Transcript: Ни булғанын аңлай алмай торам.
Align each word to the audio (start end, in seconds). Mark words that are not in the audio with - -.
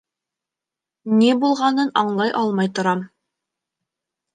Ни 1.19 1.29
булғанын 1.45 1.95
аңлай 2.03 2.37
алмай 2.43 2.77
торам. 2.81 3.09